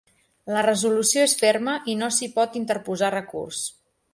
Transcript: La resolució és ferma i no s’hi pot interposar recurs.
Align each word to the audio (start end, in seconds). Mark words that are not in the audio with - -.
La 0.53 0.61
resolució 0.65 1.25
és 1.27 1.35
ferma 1.41 1.75
i 1.93 1.97
no 2.01 2.09
s’hi 2.17 2.33
pot 2.39 2.59
interposar 2.63 3.15
recurs. 3.19 3.65